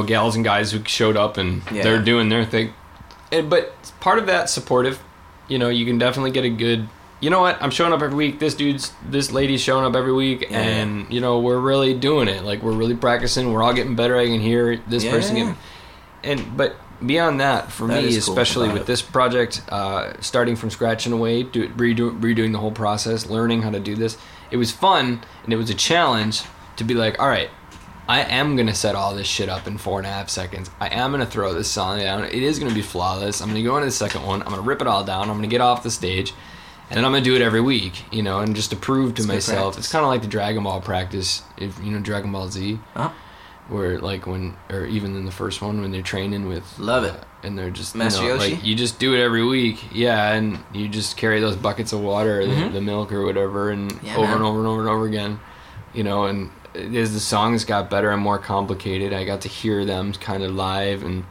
[0.00, 1.82] know gals and guys who showed up and Yeah.
[1.82, 2.72] they're doing their thing.
[3.30, 4.98] And, but part of that supportive,
[5.48, 6.88] you know, you can definitely get a good.
[7.20, 7.60] You know what?
[7.60, 8.38] I'm showing up every week.
[8.38, 12.28] This dude's, this lady's showing up every week, Yeah, and you know we're really doing
[12.28, 12.44] it.
[12.44, 13.52] Like we're really practicing.
[13.52, 14.16] We're all getting better.
[14.16, 15.56] I can hear this person getting.
[16.22, 18.86] And but beyond that, for That me, cool especially with it.
[18.86, 23.26] this project, uh, starting from scratch in a way, do, redo, redoing the whole process,
[23.28, 24.16] learning how to do this,
[24.50, 26.42] it was fun and it was a challenge
[26.76, 27.50] to be like, all right,
[28.08, 30.70] I am gonna set all this shit up in four and a half seconds.
[30.80, 32.24] I am gonna throw this song down.
[32.24, 33.40] It is gonna be flawless.
[33.42, 34.40] I'm gonna go into the second one.
[34.42, 35.28] I'm gonna rip it all down.
[35.28, 36.32] I'm gonna get off the stage,
[36.88, 38.04] and then I'm gonna do it every week.
[38.10, 40.62] You know, and just to prove to It's myself, it's kind of like the Dragon
[40.64, 41.42] Ball practice.
[41.58, 43.10] If you know Dragon Ball Z, Huh?
[43.68, 47.12] where like when, or even in the first one when they're training with Love it.
[47.14, 48.52] Uh, and they're just Master you know, Roshi?
[48.54, 52.00] like you just do it every week yeah and you just carry those buckets of
[52.00, 52.74] water or the, mm-hmm.
[52.74, 54.36] the milk or whatever and Yeah, over man.
[54.36, 55.38] and over and over and over again
[55.94, 59.84] you know and as the songs got better and more complicated i got to hear
[59.84, 61.24] them kind of live and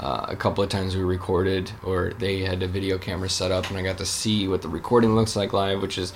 [0.00, 3.68] uh, a couple of times we recorded or they had a video camera set up
[3.70, 6.12] and i got to see what the recording looks like live which is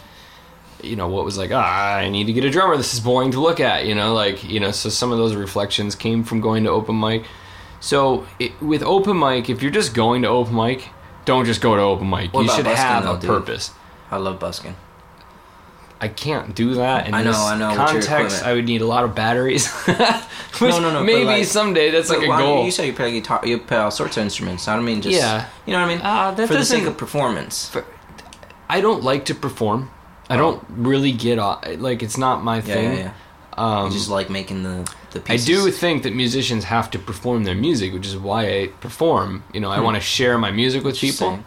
[0.83, 3.31] you know what was like ah i need to get a drummer this is boring
[3.31, 6.41] to look at you know like you know so some of those reflections came from
[6.41, 7.25] going to open mic
[7.81, 10.89] so it, with open mic if you're just going to open mic
[11.25, 13.29] don't just go to open mic What you should busking, have though, a dude?
[13.31, 13.71] purpose
[14.11, 14.77] I love busking.
[16.01, 18.43] I can't do that in I know, this I know, context.
[18.45, 19.71] I would need a lot of batteries.
[19.87, 22.65] Which No, no, no, Maybe like- someday that's like a why- goal.
[22.65, 24.69] You say you play guitar, you play all sorts of instruments.
[24.69, 25.17] I don't mean just.
[25.17, 25.47] Yeah.
[25.67, 26.01] You know what I mean?
[26.05, 27.75] Uh, that For the sake of performance.
[28.69, 29.91] I don't like to perform.
[30.29, 30.39] I Oh.
[30.39, 31.65] don't really get off.
[31.79, 32.93] Like it's not my Yeah, thing.
[32.99, 33.13] yeah, yeah.
[33.59, 35.49] Um, you just like making the the pieces.
[35.49, 39.45] I do think that musicians have to perform their music, which is why I perform.
[39.55, 39.85] You know, I Hmm.
[39.85, 41.45] want to share my music with people, Interesting.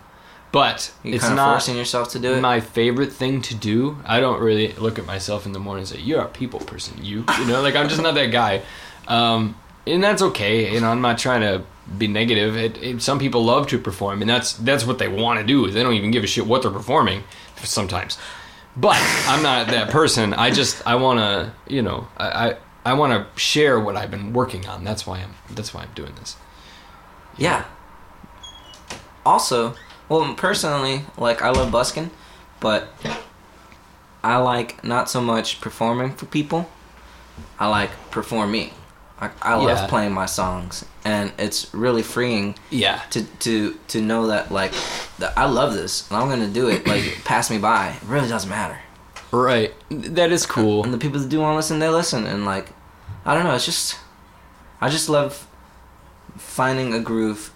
[0.51, 2.41] But You it's not forcing yourself to do it.
[2.41, 3.97] my favorite thing to do.
[4.05, 7.03] I don't really look at myself in the morning and say, "You're a people person."
[7.03, 8.61] You, you know, like I'm just not that guy,
[9.07, 9.55] um,
[9.85, 10.73] and that's okay.
[10.73, 11.63] You know, I'm not trying to
[11.97, 12.55] be negative.
[12.57, 15.65] It, it, some people love to perform, and that's that's what they want to do.
[15.65, 17.23] Is They don't even give a shit what they're performing
[17.63, 18.17] sometimes.
[18.77, 18.97] But
[19.27, 20.33] I'm not that person.
[20.33, 24.11] I just I want to, you know, I I, I want to share what I've
[24.11, 24.83] been working on.
[24.83, 26.37] That's why I'm that's why I'm doing this.
[27.37, 27.65] Yeah.
[29.25, 29.75] Also,
[30.09, 32.11] well, personally, like I love busking,
[32.59, 32.89] but
[34.23, 36.69] I like not so much performing for people.
[37.57, 38.71] I like performing.
[39.21, 39.88] I, I love Yeah.
[39.88, 43.01] playing my songs, and it's really freeing Yeah.
[43.11, 44.73] to to to know that like
[45.19, 46.88] that I love this and I'm gonna do it.
[46.88, 48.79] Like pass me by, it really doesn't matter.
[49.31, 49.73] Right.
[49.91, 50.83] That is cool.
[50.83, 52.25] And the people that do want to listen, they listen.
[52.25, 52.69] And like,
[53.25, 53.97] I don't know, it's just,
[54.81, 55.45] I just love
[56.38, 57.51] finding a groove,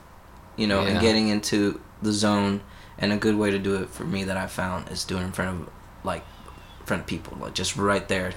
[0.55, 0.89] you know, Yeah.
[0.89, 2.61] and getting into the zone.
[3.00, 5.25] And a good way to do it for me that I found is doing it
[5.25, 5.69] in front of,
[6.03, 6.23] like,
[6.79, 8.33] in front of people, like just right there,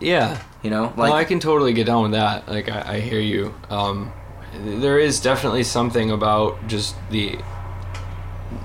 [0.00, 0.40] Yeah.
[0.62, 2.48] you know, like well, I can totally get down with that.
[2.48, 3.52] Like, I, I hear you.
[3.68, 4.12] Um,
[4.64, 7.36] there is definitely something about just the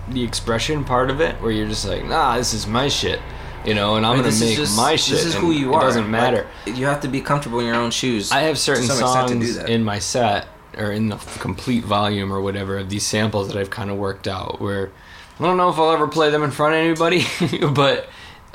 [0.09, 3.19] the expression part of it where you're just like, nah, this is my shit,
[3.65, 5.15] you know, and I'm mean, gonna make just- my shit.
[5.15, 5.81] This is who you are.
[5.81, 6.47] it doesn't matter.
[6.67, 8.31] Like, you have to be comfortable in your own shoes.
[8.31, 11.83] I have certain some extent to do songs in my set or in the complete
[11.83, 14.91] volume or whatever of these samples that I've kind of worked out where
[15.39, 17.25] I don't know if I'll ever play them in front of anybody,
[17.73, 18.07] but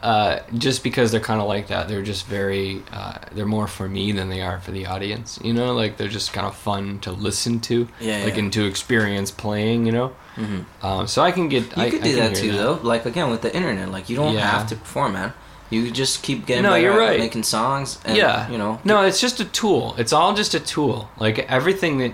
[0.03, 3.89] uh, just because they're kind of like that, they're just very uh, they're more for
[3.89, 5.39] me than they are for the audience.
[5.43, 8.41] You know, like they're just kind of fun to listen to, Yeah, like yeah.
[8.41, 9.87] and to experience playing.
[9.87, 10.65] You know, Mhm.
[10.83, 12.79] um, so I can get You I, could do can that too, though.
[12.83, 14.41] Like again with the internet, like you don't Yeah.
[14.51, 15.33] have to perform, man.
[15.71, 17.19] You just keep getting No, better you're at right.
[17.19, 17.99] making songs.
[18.05, 19.95] And, yeah, you know, no, it's just a tool.
[19.99, 21.11] It's all just a tool.
[21.19, 22.13] Like everything that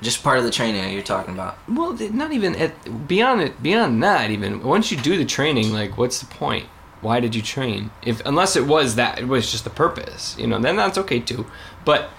[0.00, 1.58] just part of the training you're talking about.
[1.68, 3.62] Well, not even at, beyond it.
[3.62, 6.66] Beyond that, even once you do the training, like, what's the point?
[7.00, 7.90] Why did you train?
[8.02, 10.36] If unless it was that, it was just the purpose.
[10.38, 11.46] You know, then that's okay too.
[11.84, 12.10] But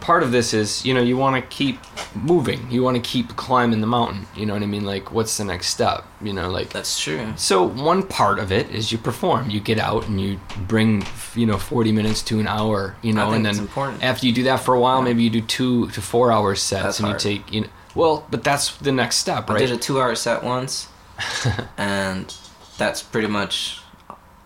[0.00, 1.78] part of this is, you know, you want to keep
[2.14, 2.70] moving.
[2.70, 4.26] You want to keep climbing the mountain.
[4.36, 4.84] You know what I mean?
[4.84, 6.04] Like, what's the next step?
[6.20, 7.32] You know, like That's true.
[7.36, 9.50] so one part of it is you perform.
[9.50, 11.04] You get out and you bring,
[11.34, 14.02] you know, 40 minutes to an hour, you know, and then important.
[14.02, 16.82] after you do that for a while, maybe you do two to four hour sets
[16.82, 17.24] That's and hard.
[17.24, 20.14] you take, you know, well, but that's the next step, right I did a two-hour
[20.14, 20.88] set once,
[21.76, 22.32] and
[22.76, 23.80] that's pretty much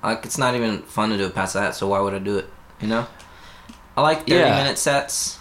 [0.02, 1.74] like it's not even fun to do it past that.
[1.74, 2.46] So why would I do it?
[2.80, 3.06] You know,
[3.96, 4.42] I like Yeah.
[4.48, 5.38] thirty-minute sets,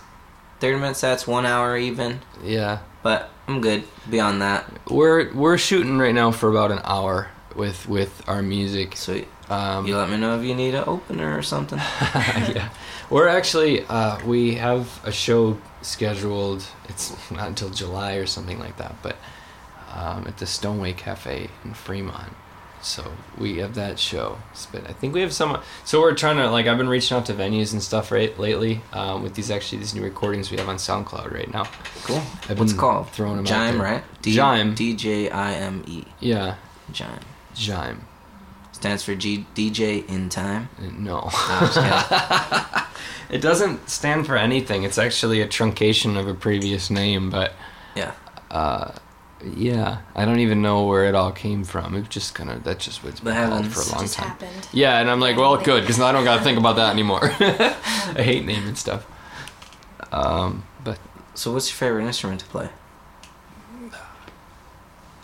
[0.60, 2.20] thirty-minute sets, one hour even.
[2.44, 2.80] yeah.
[3.04, 4.66] But I'm good beyond that.
[4.90, 8.96] We're we're shooting right now for about an hour with with our music.
[8.96, 9.28] Sweet.
[9.50, 11.78] Um, You let me know if you need an opener or something.
[11.80, 12.70] yeah,
[13.10, 16.64] we're actually uh, we have a show scheduled.
[16.88, 19.16] It's not until July or something like that, but
[19.94, 22.32] um, at the Stoneway Cafe in Fremont.
[22.82, 24.40] So we have that show.
[24.72, 25.62] But I think we have some.
[25.86, 28.82] So we're trying to like I've been reaching out to venues and stuff right lately
[28.94, 31.66] um, with these actually these new recordings we have on SoundCloud right now.
[32.04, 32.22] Cool.
[32.50, 33.10] I've What's it called?
[33.12, 34.04] throwing 'em out Djime, right?
[34.22, 34.76] Djime.
[34.76, 36.04] D J I M E.
[36.20, 36.56] Yeah,
[36.92, 37.22] Djime.
[37.56, 37.98] Djime.
[38.72, 40.70] Stands for G DJ in time.
[40.80, 41.30] Uh, No.
[41.74, 42.84] Kidding.
[43.30, 44.84] it doesn't stand for anything.
[44.84, 47.54] It's actually a truncation of a previous name, but
[47.96, 48.14] yeah.
[48.50, 48.94] uh,
[49.44, 51.96] yeah, I don't even know where it all came from.
[51.96, 54.28] It just kind of that's just been called for a long time.
[54.30, 54.68] happened.
[54.72, 57.22] Yeah, and I'm like, well, good, because I don't gotta think about that anymore.
[57.40, 59.06] I hate naming stuff.
[60.12, 61.00] Um, but
[61.34, 62.70] So what's your favorite instrument to play?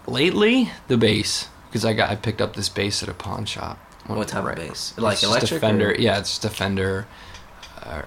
[0.08, 3.78] lately, the bass, because I got I picked up this bass at a pawn shop.
[4.06, 4.94] What type of bass?
[4.98, 5.90] Like electric Fender.
[5.92, 7.08] or- Yeah, it's just a Fender.
[7.84, 8.04] Uh,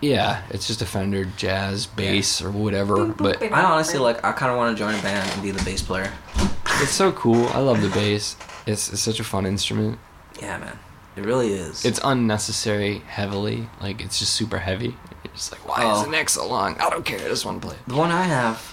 [0.00, 3.06] yeah, it's just a Fender jazz bass or whatever.
[3.06, 4.24] But I honestly like.
[4.24, 6.12] I kind of want to join a band and be the bass player.
[6.82, 7.46] it's so cool.
[7.48, 8.36] I love the bass.
[8.66, 9.98] It's, it's such a fun instrument.
[10.40, 10.78] Yeah, man.
[11.16, 11.84] It really is.
[11.84, 13.68] It's unnecessary heavily.
[13.80, 14.94] Like it's just super heavy.
[15.24, 16.04] It's like why is Oh.
[16.04, 16.76] the neck so long?
[16.78, 17.18] I don't care.
[17.18, 17.76] I just want to play.
[17.76, 17.88] it.
[17.88, 18.72] the one I have.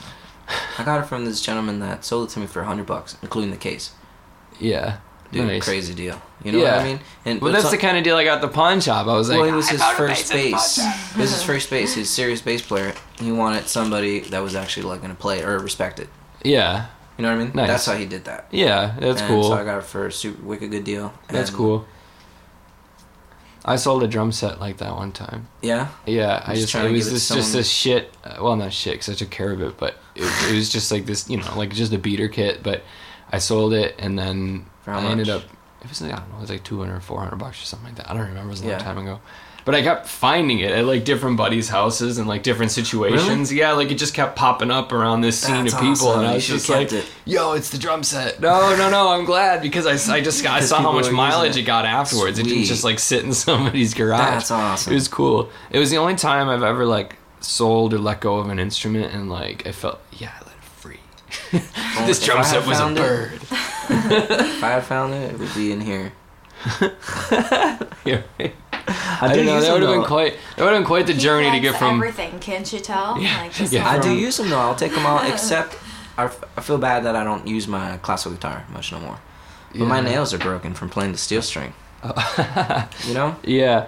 [0.78, 3.16] I got it from this gentleman that sold it to me for a hundred bucks,
[3.22, 3.92] including the case.
[4.60, 4.98] Yeah.
[5.34, 5.64] Dude, nice.
[5.64, 6.22] crazy deal.
[6.44, 7.00] You know what I mean?
[7.26, 9.08] And Well, that's the kind of deal I got at the pawn shop.
[9.08, 10.76] I was like, well, it was his first bass at the pawn bass.
[10.76, 11.18] shop.
[11.18, 11.94] It was his first bass.
[11.96, 12.94] His serious bass player.
[13.20, 16.10] He wanted somebody that was actually like gonna play it or respect it.
[16.44, 16.88] Yeah.
[17.18, 17.52] You know what I mean?
[17.56, 17.68] Nice.
[17.68, 18.48] That's how he did that.
[18.52, 19.44] Yeah, that's And cool.
[19.44, 21.14] So I got it for a super wicked good deal.
[21.28, 21.86] That's cool.
[23.66, 25.48] I sold a drum set like that one time.
[25.62, 25.88] Yeah.
[26.06, 28.14] Yeah, I Just just it was give it just this shit.
[28.24, 30.92] Uh, well, not shit, because I took care of it, but it, it was just
[30.92, 32.62] like this, you know, like just a beater kit.
[32.62, 32.84] But
[33.34, 35.44] I sold it, and then I ended up.
[35.82, 37.90] It was like, I don't know, it was like 200 or 400 bucks or something
[37.90, 38.10] like that.
[38.10, 38.48] I don't remember.
[38.48, 38.78] It was a long Yeah.
[38.80, 39.20] time ago.
[39.66, 43.52] But I kept finding it at like different buddies' houses and like different situations.
[43.52, 46.20] Yeah, like it just kept popping up around this scene That's of people, awesome.
[46.20, 47.06] and I was just like, it.
[47.26, 49.10] "Yo, it's the drum set." No, no, no.
[49.10, 51.62] I'm glad because I, I just I saw how much mileage it.
[51.62, 52.40] it got afterwards.
[52.40, 54.20] It didn't just like sit in somebody's garage.
[54.20, 54.92] That's awesome.
[54.92, 55.50] It was cool.
[55.72, 59.14] It was the only time I've ever like sold or let go of an instrument
[59.14, 61.00] and like I felt yeah, I let it free.
[61.52, 63.40] This if drum set was a found it- bird.
[63.90, 66.14] If I had found it, it would be in here.
[68.06, 68.22] Yeah.
[68.88, 69.62] I, do don't know.
[69.62, 70.38] That would have been quite.
[70.58, 71.96] That would have been quite the He journey to get from.
[71.96, 72.40] everything.
[72.40, 73.18] Can't you tell?
[73.20, 73.90] Yeah, Like, yeah.
[73.90, 74.60] I do use them though.
[74.60, 75.78] I'll take them all Except
[76.18, 79.20] I, f- I feel bad that I don't use my classical guitar much no more.
[79.72, 81.74] But my nails are broken from playing the steel string.
[83.08, 83.36] You know?
[83.44, 83.88] Yeah,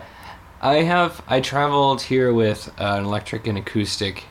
[0.61, 1.21] I have.
[1.27, 4.23] I traveled here with uh, an electric and acoustic,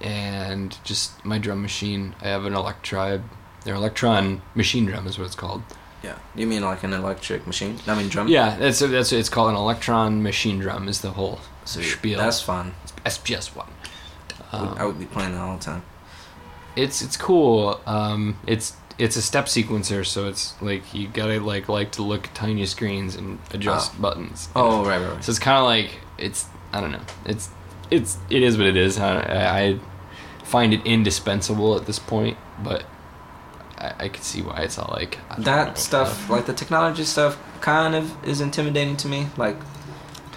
[0.00, 2.14] and just my drum machine.
[2.20, 3.22] I have an Electribe.
[3.64, 5.62] Their Elektron machine drum is what it's called.
[6.02, 6.18] Yeah.
[6.36, 7.78] You mean like an electric machine?
[7.86, 8.28] I mean drum.
[8.28, 10.86] Yeah, that's that's it's called an Elektron machine drum.
[10.88, 11.84] Is the whole Sweet.
[11.84, 12.18] spiel.
[12.18, 12.74] That's fun.
[13.04, 13.66] SPS one.
[14.52, 15.82] I would- I would be playing that all the time.
[16.76, 17.80] it's it's cool.
[17.86, 22.28] Um, it's it's a step sequencer, so it's like you gotta like like to look
[22.28, 24.02] at tiny screens and adjust Oh.
[24.02, 24.48] buttons.
[24.54, 25.24] Oh right, right, right.
[25.24, 27.02] So it's kind of like it's I don't know.
[27.24, 27.48] It's
[27.90, 28.98] it's it is what it is.
[28.98, 29.78] I, I
[30.44, 32.84] find it indispensable at this point, but
[33.78, 37.94] I, I could see why it's all like that stuff, like the technology stuff, kind
[37.94, 39.26] of is intimidating to me.
[39.36, 39.56] Like,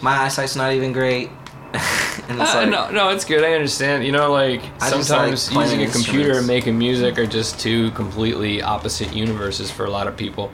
[0.02, 1.30] my eyesight's not even great,
[1.74, 3.44] and it's Uh, like, no, no, it's good.
[3.44, 4.04] I understand.
[4.06, 7.92] You know, like I sometimes like using a computer and making music are just two
[7.92, 10.52] completely opposite universes for a lot of people.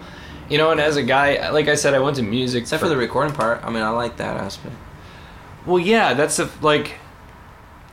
[0.50, 2.62] You know, and as a guy, like I said, I went to music.
[2.64, 3.64] except for the recording part.
[3.64, 4.76] I mean, I like that aspect.
[5.66, 6.96] Well, yeah, that's a, like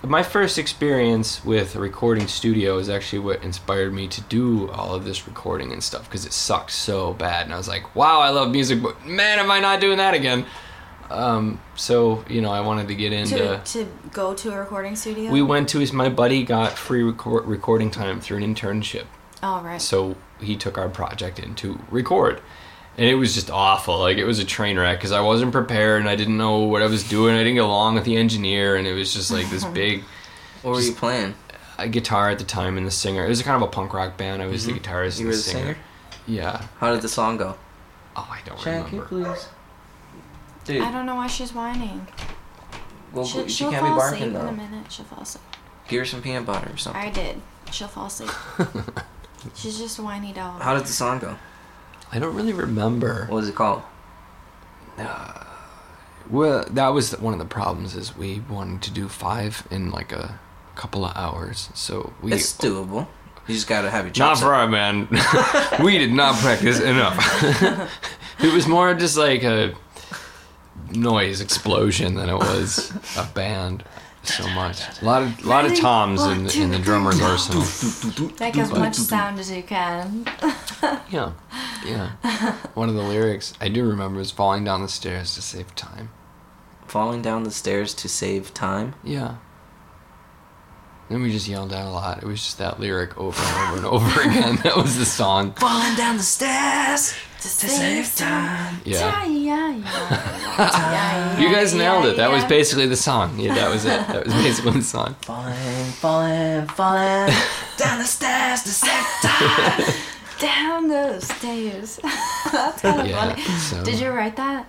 [0.05, 4.95] my first experience with a recording studio is actually what inspired me to do all
[4.95, 8.21] of this recording and stuff because it sucked so bad, and I was like, "Wow,
[8.21, 10.45] I love music, but man, am I not doing that again?"
[11.11, 13.37] Um, so you know, I wanted to get into.
[13.39, 15.31] to, to go to a recording studio.
[15.31, 15.93] we went to his.
[15.93, 19.05] My buddy got free record, recording time through an internship,
[19.43, 19.81] Oh right.
[19.81, 22.41] so he took our project in to record
[22.99, 26.01] and it was just awful like it was a train wreck because i wasn't prepared
[26.01, 28.77] and i didn't know what i was doing i didn't get along with the engineer
[28.77, 30.03] and it was just like this big
[30.63, 31.35] What were you playing?
[31.79, 34.17] a guitar at the time and the singer it was kind of a punk rock
[34.17, 34.75] band i was Mhm.
[34.75, 35.65] the guitarist You and were the the singer.
[35.65, 35.77] singer.
[36.27, 37.57] yeah How did the song go?
[38.17, 39.49] oh i don't Shanky, remember please.
[40.65, 42.07] Dude, I don't know why she's whining.
[43.13, 44.93] well, she'll she she'll can't be fall barking asleep in a minute.
[44.93, 45.43] She'll fall asleep.
[45.89, 47.03] Give her some peanut butter or something.
[47.03, 47.43] I did.
[47.73, 48.31] She'll fall asleep.
[49.57, 50.63] she's just a whiny dog.
[50.63, 51.35] How did the song go?
[52.13, 53.83] I don't really remember What was it called?
[54.99, 55.45] Uh,
[56.31, 60.13] well that was one of the problems is we wanted to do five in like
[60.13, 60.39] a
[60.77, 63.07] couple of hours so we It's doable.
[63.49, 65.09] You just gotta have your Not for our man.
[65.83, 67.19] we did not practice enough.
[68.39, 69.75] it was more just like a
[70.93, 73.83] noise explosion than it was a band.
[74.25, 74.83] So much.
[75.01, 77.63] A lot of lot of toms in in the drummer's arsenal.
[78.39, 80.27] Make as much sound as you can.
[81.11, 81.33] Yeah.
[81.85, 82.13] Yeah.
[82.75, 86.11] One of the lyrics I do remember is falling down the stairs to save time.
[86.87, 88.95] Falling down the stairs to save time.
[89.03, 89.37] Yeah.
[91.09, 92.19] Then we just yelled out a lot.
[92.23, 94.57] It was just that lyric over and over and over again.
[94.65, 95.53] That was the song.
[95.55, 98.81] Falling down the stairs To to save time.
[98.85, 99.25] Yeah.
[99.27, 101.41] Yeah, yeah, yeah.
[101.41, 102.17] You guys nailed it.
[102.17, 103.39] That was basically the song.
[103.39, 104.07] Yeah, that was it.
[104.09, 105.17] That was basically the song.
[105.23, 107.35] Falling, falling, falling
[107.77, 109.95] down the stairs to save time.
[110.39, 111.99] down those stairs.
[112.53, 113.35] That's kind of Yeah.
[113.35, 113.43] funny.
[113.43, 113.83] So.
[113.85, 114.67] Did you write that?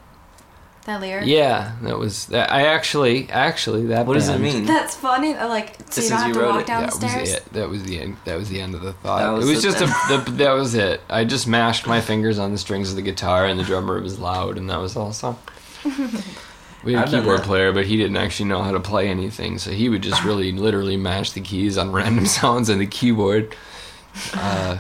[0.86, 1.26] That lyric?
[1.28, 2.26] Yeah, that was.
[2.26, 4.06] That, I actually, actually, that.
[4.06, 4.66] What does it mean?
[4.66, 5.34] That's funny.
[5.34, 6.68] Like, so This you don't have you to walk it.
[6.68, 7.22] down that the stairs.
[7.22, 7.54] was it.
[7.54, 8.18] That was the end.
[8.26, 9.20] That was the end of the thought.
[9.20, 10.18] That was it was the just a.
[10.26, 11.00] The, that was it.
[11.10, 14.20] I just mashed my fingers on the strings of the guitar, and the drummer was
[14.20, 15.38] loud, and that was all song.
[16.84, 17.46] We had I've a keyboard that.
[17.46, 20.52] player, but he didn't actually know how to play anything, so he would just really,
[20.52, 23.56] literally mash the keys on random sounds on the keyboard.
[24.34, 24.76] Uh,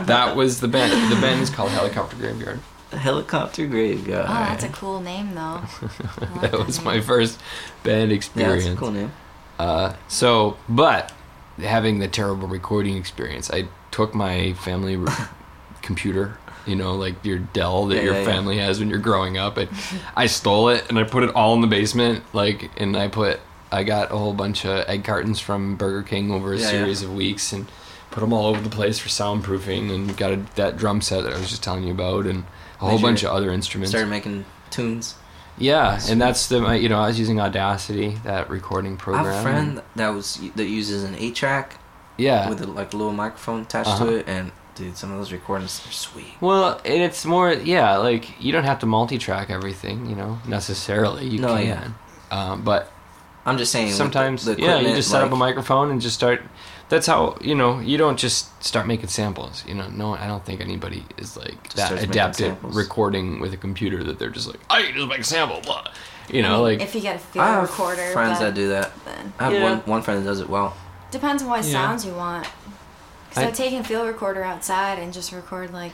[0.06, 1.10] that was the band.
[1.12, 2.60] The band is called Helicopter Graveyard.
[2.90, 4.26] The helicopter graveyard.
[4.28, 5.60] Oh, that's a cool name, though.
[6.20, 6.84] Like That was name.
[6.86, 7.38] my first
[7.82, 8.64] band yeah, experience.
[8.64, 9.12] that's a cool name.
[9.58, 11.12] Uh, so, but
[11.58, 15.12] having the terrible recording experience, I took my family re-
[15.82, 18.26] computer, you know, like your Dell that Yeah, your yeah, yeah.
[18.26, 19.56] family has when you're growing up.
[19.58, 19.68] And
[20.16, 23.40] I stole it and I put it all in the basement, like, and I put,
[23.70, 26.70] I got a whole bunch of egg cartons from Burger King over a Yeah, yeah.
[26.70, 27.66] series of weeks and
[28.10, 31.32] put them all over the place for soundproofing and got a, that drum set that
[31.32, 32.44] I was just telling you about and
[32.80, 33.90] a whole bunch of other instruments.
[33.90, 35.14] Started making tunes.
[35.58, 39.26] Yeah, and that's the my- you know I was using Audacity, that recording program.
[39.26, 41.80] I have a friend that was that uses an eight track
[42.16, 42.48] Yeah.
[42.48, 44.06] with a, like a little microphone attached Uh-huh.
[44.06, 46.34] to it, and dude, some of those recordings are sweet.
[46.40, 51.26] Well, and it's more yeah, like you don't have to multi-track everything, you know, necessarily.
[51.26, 51.88] You No, can, yeah.
[52.30, 52.92] um, but
[53.44, 53.86] I'm just saying.
[53.86, 56.40] with the- sometimes the yeah, you just set up a microphone and just start.
[56.88, 59.62] That's how you know you don't just start making samples.
[59.66, 62.62] You know, no, I don't think anybody is like Just that starts making adept at
[62.64, 65.84] recording with a computer that they're just like I just make a sample, blah.
[66.30, 68.90] You know, like if you get a field I have recorder, friends that do that.
[69.04, 69.62] then I have Yeah.
[69.62, 70.74] one one friend that does it well.
[71.10, 71.72] depends on what Yeah.
[71.72, 72.46] sounds you want.
[73.28, 75.92] Because I- I've taken field recorder outside and just record like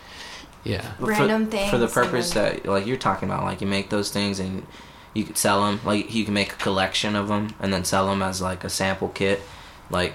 [0.62, 3.66] yeah, Random for, things for the purpose then- that like you're talking about like you
[3.66, 4.64] make those things and
[5.12, 8.06] you could sell them like you can make a collection of them and then sell
[8.06, 9.42] them as like a sample kit
[9.90, 10.14] like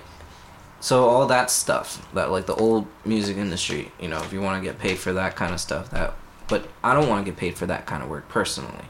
[0.80, 4.62] so all that stuff that like the old music industry you know if you want
[4.62, 6.14] to get paid for that kind of stuff that
[6.48, 8.86] but i don't want to get paid for that kind of work personally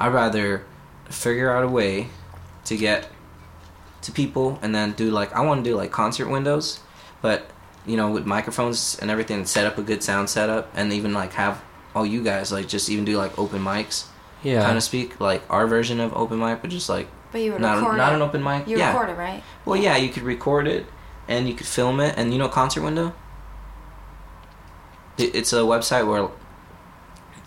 [0.00, 0.64] i'd rather
[1.08, 2.08] figure out a way
[2.64, 3.08] to get
[4.02, 6.80] to people and then do like i want to do like concert windows
[7.22, 7.50] but
[7.86, 11.32] you know with microphones and everything set up a good sound setup and even like
[11.32, 11.62] have
[11.94, 14.04] all you guys like just even do like open mics
[14.42, 14.62] yeah.
[14.62, 17.60] kind of speak like our version of open mic but just like But you would
[17.62, 18.16] not, record not it.
[18.16, 19.42] an open mic You yeah record it, right?
[19.64, 20.86] well yeah you could record it
[21.28, 23.14] and you could film it and you know concert window
[25.18, 26.28] it's a website where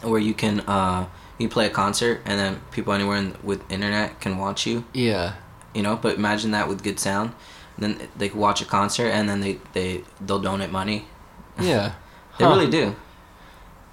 [0.10, 1.08] where you can uh
[1.38, 5.34] you play a concert and then people anywhere in, with internet can watch you yeah.
[5.74, 7.32] you know but imagine that with good sound
[7.78, 11.06] then they could watch a concert and then they they they'll donate money
[11.60, 11.94] Yeah.
[12.38, 12.52] they Huh.
[12.52, 12.96] really do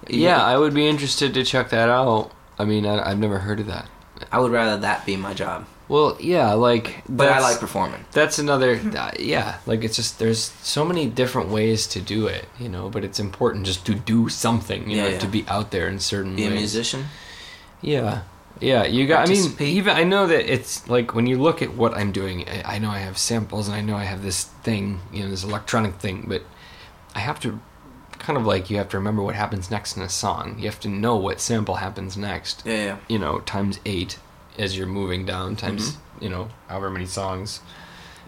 [0.07, 2.31] Yeah, I would be interested to check that out.
[2.57, 3.87] I mean, I, I've never heard of that.
[4.31, 8.37] I would rather that be my job Well, yeah, like, but I like performing That's
[8.37, 9.57] another, uh, yeah.
[9.65, 12.89] Like it's just there's so many different ways to do it, you know.
[12.89, 15.19] But it's important just to do something, you Yeah, know, yeah.
[15.19, 17.05] to be out there in certain be a musician
[17.81, 18.21] Yeah,
[18.61, 18.83] yeah.
[18.85, 19.27] You got.
[19.27, 22.47] I mean, even I know that it's like when you look at what I'm doing.
[22.47, 25.29] I, I know I have samples and I know I have this thing, you know,
[25.31, 26.43] this electronic thing, but
[27.15, 27.59] I have to
[28.19, 30.55] kind of like you have to remember what happens next in a song.
[30.59, 32.61] You have to know what sample happens next.
[32.65, 34.19] yeah yeah You know, times eight
[34.57, 36.23] as you're moving down, times Mm-hmm.
[36.23, 37.61] you know however many songs.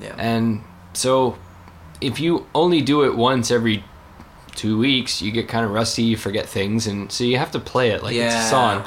[0.01, 1.38] yeah And so,
[2.01, 3.84] if you only do it once every
[4.55, 7.60] two weeks, you get kind of rusty, you forget things, and so you have to
[7.60, 8.84] play it like it's a song.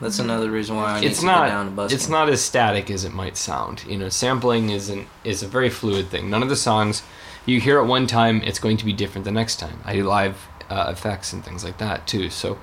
[0.00, 1.92] That's another reason why I It's to get down to not.
[1.92, 3.82] It's not as static as it might sound.
[3.88, 6.28] You know, sampling is an is a very fluid thing.
[6.28, 7.02] None of the songs
[7.46, 9.78] you hear it one time, it's going to be different the next time.
[9.84, 10.36] I do live
[10.68, 12.28] uh, effects and things like that too.
[12.28, 12.58] So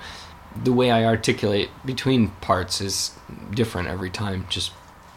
[0.62, 3.12] the way I articulate between parts is
[3.52, 4.72] different every time, just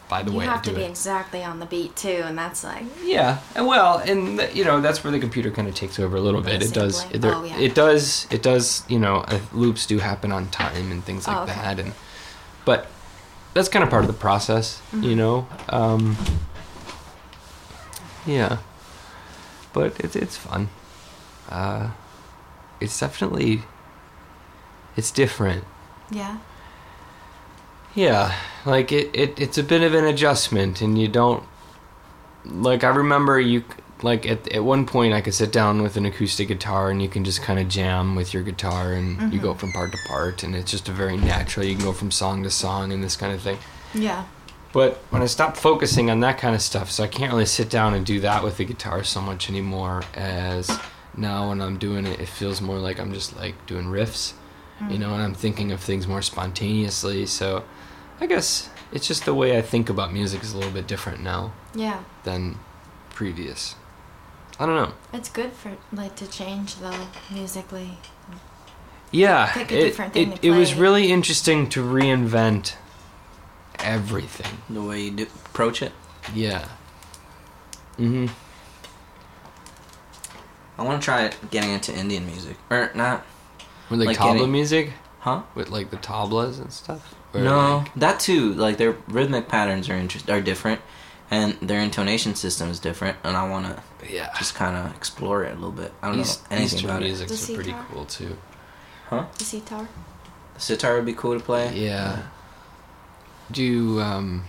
[0.09, 0.35] by the way.
[0.35, 0.91] you way have I do to be it.
[0.91, 5.03] exactly on the beat too, and that's like Yeah, and well, and you know that's
[5.03, 6.63] where the computer kind of takes over a little bit.
[6.63, 7.59] It does, it, Oh, yeah.
[7.59, 8.85] it does, it does.
[8.89, 11.55] You know, uh, loops do happen on time and things like Oh, okay.
[11.55, 11.93] that, and
[12.65, 12.87] but
[13.55, 15.03] that's kind of part of the process, Mm-hmm.
[15.03, 15.47] you know.
[15.69, 16.17] Um,
[18.27, 18.59] yeah,
[19.73, 20.69] but it's it's fun.
[21.49, 21.91] Uh,
[22.81, 23.63] it's definitely
[24.97, 25.65] it's different.
[26.11, 26.39] yeah.
[27.95, 31.43] Yeah, like it, it it's a bit of an adjustment, and you don't
[32.45, 32.85] like.
[32.85, 33.65] I remember you
[34.03, 37.09] like at at one point I could sit down with an acoustic guitar and you
[37.09, 39.59] can just kind of jam with your guitar and you go mm-hmm.
[39.59, 41.65] from part to part and it's just a very natural.
[41.65, 43.59] You can go from song to song and this kind of thing.
[43.95, 44.27] Yeah.
[44.73, 47.71] But when I stopped focusing on that kind of stuff, so I can't really sit
[47.71, 50.03] down and do that with the guitar so much anymore.
[50.15, 50.71] As
[51.17, 54.35] now when I'm doing it, it feels more like I'm just like doing riffs,
[54.91, 57.27] you know, and I'm thinking of things more spontaneously.
[57.27, 57.65] So
[58.21, 61.21] I guess it's just the way I think about music is a little bit different
[61.21, 62.03] now Yeah.
[62.25, 62.59] than
[63.11, 63.75] previous.
[64.59, 64.93] I don't know.
[65.13, 67.99] It's good for like to change though musically.
[69.11, 72.75] Yeah, Pick a it, different thing it, to it was really interesting to reinvent
[73.79, 74.59] everything.
[74.69, 75.93] The way you do, approach it.
[76.35, 76.67] Yeah.
[77.99, 78.27] Mm-hmm.
[80.79, 83.25] I want to try getting into Indian music, or not?
[83.91, 85.43] With like, Like tabla getting- music, Huh?
[85.55, 87.15] with like the tablas and stuff.
[87.35, 88.55] Or, no, like- that too.
[88.55, 90.81] Like their rhythmic patterns are interest are different,
[91.31, 93.17] and their intonation system is different.
[93.25, 94.33] And I want to yeah.
[94.39, 95.93] just kind of explore it a little bit.
[96.03, 97.07] I don't East, know anything Eastern about it.
[97.07, 98.37] music's The pretty cool too.
[99.11, 99.27] Huh?
[99.39, 99.89] The sitar.
[100.55, 101.73] The sitar would be cool to play.
[101.77, 102.23] Yeah.
[103.53, 104.45] Do um.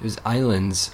[0.00, 0.90] There's islands.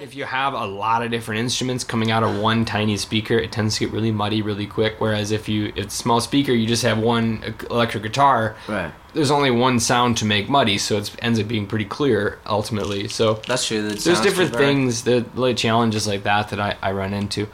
[0.00, 3.52] If you have a lot of different instruments coming out of one tiny speaker, it
[3.52, 4.94] tends to get really muddy really quick.
[4.98, 8.56] Whereas if you it's a small speaker, you just have one electric guitar.
[8.66, 8.90] Right.
[9.12, 13.08] There's only one sound to make muddy, so it ends up being pretty clear ultimately.
[13.08, 13.82] So That's true.
[13.82, 17.48] that there's different things that like challenges like that that I, I run into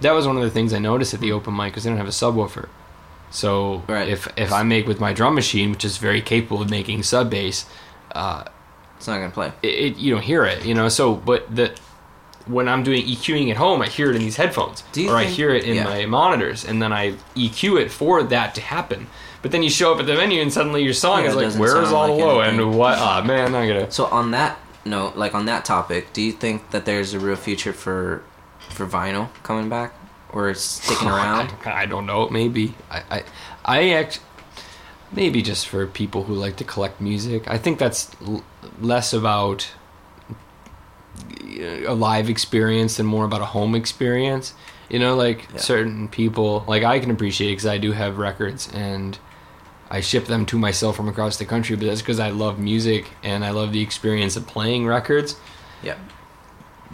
[0.00, 1.96] that was one of the things i noticed at the open mic because they don't
[1.96, 2.68] have a subwoofer
[3.30, 4.06] so Right.
[4.08, 7.30] if if i make with my drum machine which is very capable of making sub
[7.30, 7.64] bass
[8.12, 8.44] uh,
[8.96, 9.52] It's not gonna play.
[9.62, 11.76] it, it you don't hear it you know so but the
[12.46, 15.50] when i'm doing eqing at home i hear it in these headphones or i hear
[15.50, 15.84] it in yeah.
[15.84, 19.06] my monitors and then i eq it for that to happen
[19.42, 21.52] but then you show up at the venue and suddenly your song Yeah, is like
[21.54, 22.60] where's all like the low anything.
[22.68, 26.22] and what ah man i gotta So on that note, like on that topic, do
[26.22, 28.22] you think that there's a real future for
[28.70, 29.92] for vinyl coming back,
[30.32, 31.52] or it's sticking around?
[31.64, 32.28] I, don't know.
[32.30, 33.24] Maybe I, I,
[33.64, 34.20] I act.
[35.10, 37.48] Maybe just for people who like to collect music.
[37.48, 38.10] I think that's
[38.80, 39.68] less about
[41.58, 44.54] a live experience and more about a home experience.
[44.88, 45.60] You know, like Yeah.
[45.60, 49.18] certain people, like I can appreciate because I do have records and
[49.90, 51.76] I ship them to myself from across the country.
[51.76, 55.36] But that's because I love music and I love the experience of playing records.
[55.82, 55.94] Yeah.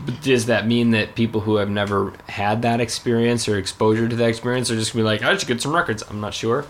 [0.07, 4.17] But does that mean that people who have never had that experience or exposure to
[4.17, 6.03] that experience are just gonna be like, I should get some records?
[6.09, 6.65] I'm not sure.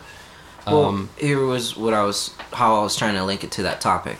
[0.66, 3.62] Well, um, here was what I was how I was trying to link it to
[3.64, 4.18] that topic.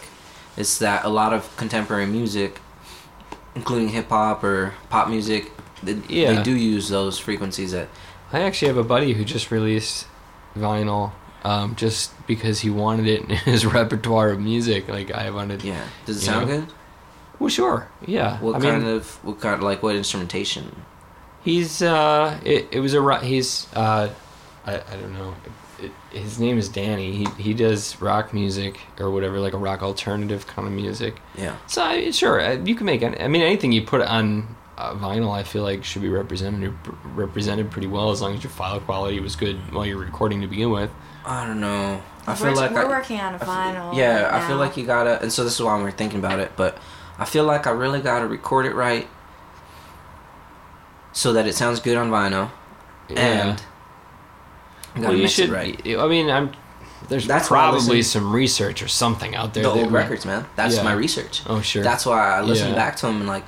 [0.57, 2.61] Is that a lot of contemporary music,
[3.55, 5.51] including hip hop or pop music,
[5.83, 6.35] they, Yeah.
[6.35, 7.89] they do use those frequencies that
[8.33, 10.07] I actually have a buddy who just released
[10.57, 11.13] vinyl,
[11.45, 14.89] um, just because he wanted it in his repertoire of music.
[14.89, 15.63] Like I wanted.
[15.65, 15.85] yeah.
[16.07, 16.61] Does it sound know?
[16.61, 16.69] good?
[17.39, 17.89] Well, sure.
[18.07, 18.39] Yeah.
[18.41, 20.83] What I kind mean, of what kind of, like what instrumentation?
[21.45, 24.09] he's uh, it, it was a he's uh,
[24.65, 25.35] I, I don't know.
[25.83, 27.13] It, his name is Danny.
[27.13, 31.17] He he does rock music or whatever, like a rock alternative kind of music.
[31.37, 31.57] Yeah.
[31.67, 33.03] So I, sure, uh, you can make.
[33.03, 36.73] Any, I mean, anything you put on uh, vinyl, I feel like should be represented
[37.15, 40.47] represented pretty well as long as your file quality was good while you're recording to
[40.47, 40.91] begin with.
[41.25, 42.03] I don't know.
[42.27, 43.95] I we're, feel like we're I, working on a I feel- vinyl.
[43.97, 46.39] yeah, right I feel like you gotta, and so this is why we're thinking about
[46.41, 46.53] it.
[46.57, 46.79] But
[47.19, 49.09] I feel like I really gotta record it right,
[51.13, 52.51] so that it sounds good on vinyl,
[53.11, 53.63] and
[54.95, 55.51] I well, you should.
[55.51, 55.81] right.
[55.87, 56.53] I mean, I'm.
[57.09, 59.65] There's That's probably some research or something out there.
[59.65, 60.47] The old records, man.
[60.57, 60.85] That's Yeah.
[60.85, 61.43] my research.
[61.47, 61.83] Oh sure.
[61.83, 62.75] That's why I listen Yeah.
[62.77, 63.45] back to them and like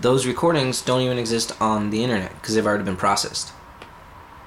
[0.00, 3.52] those recordings don't even exist on the internet because they've already been processed.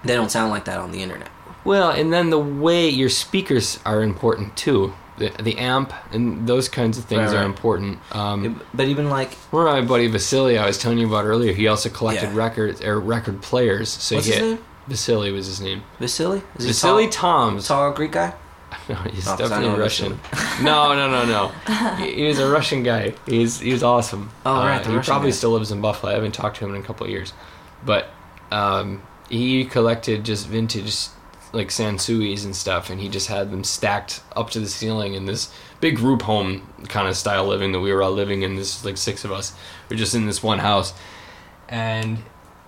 [0.03, 1.29] They don't sound like that on the internet.
[1.63, 4.93] well, and then the way your speakers are important too.
[5.17, 7.99] The, the amp and those kinds of things Right, are important.
[8.11, 11.67] Um, But even like, Well, my buddy Vasily, I was telling you about earlier, he
[11.67, 12.35] also collected Yeah.
[12.37, 13.89] records or record players.
[13.89, 14.59] So what's he his had, name?
[14.87, 15.83] Vasily was his name.
[15.99, 16.41] Vasily?
[16.57, 17.67] Is he Vasily tall, Toms.
[17.67, 18.33] tall Greek guy?
[18.89, 20.19] No, he's Oh, definitely Russian.
[20.61, 21.47] no, no, no, no.
[21.97, 23.13] he, he was a Russian guy.
[23.25, 24.29] He's he was awesome.
[24.45, 25.35] Oh, right, Uh, he Russian probably guy.
[25.35, 26.11] still lives in Buffalo.
[26.11, 27.33] I haven't talked to him in a couple of years,
[27.85, 28.09] but
[28.51, 30.93] um, he collected just vintage
[31.53, 35.25] like sansuis and stuff, and he just had them stacked up to the ceiling in
[35.25, 38.55] this big group home kind of style living that we were all living in.
[38.57, 39.53] This like six of us.
[39.89, 40.93] We're just in this one house,
[41.69, 42.19] and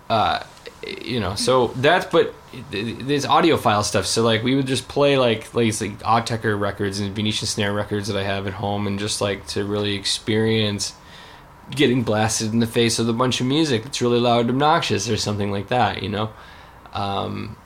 [0.09, 0.43] uh,
[0.87, 2.33] you know, so that's but
[2.71, 4.05] there's audiophile stuff.
[4.05, 8.07] So like we would just play like like like Autechre records and Venetian Snares records
[8.07, 10.93] that I have at home, and just like to really experience
[11.71, 15.07] getting blasted in the face with a bunch of music that's really loud and obnoxious
[15.09, 16.01] or something like that.
[16.01, 16.31] You know,
[16.93, 17.57] um,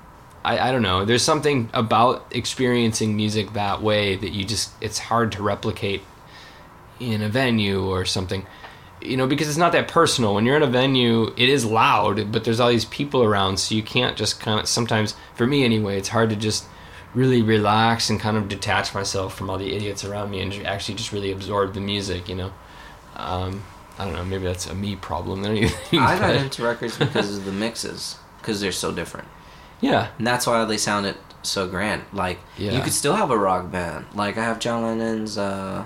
[0.43, 1.05] I I don't know.
[1.05, 6.01] There's something about experiencing music that way that you just it's hard to replicate
[6.99, 8.45] in a venue or something.
[9.05, 10.35] You know, because it's not that personal.
[10.35, 13.75] When you're in a venue, it is loud, but there's all these people around, so
[13.75, 14.67] you can't just kind of.
[14.67, 16.65] Sometimes, for me anyway, it's hard to just
[17.13, 20.95] really relax and kind of detach myself from all the idiots around me and actually
[20.95, 22.27] just really absorb the music.
[22.29, 22.53] You know,
[23.15, 23.63] um,
[23.97, 24.25] I don't know.
[24.25, 25.99] Maybe that's a me problem anything.
[25.99, 29.27] I got into records because of the mixes, because they're so different,
[29.81, 32.03] yeah, and that's why they sounded so grand.
[32.13, 34.05] Like you could still have a rock band.
[34.13, 35.85] Like I have John Lennon's uh,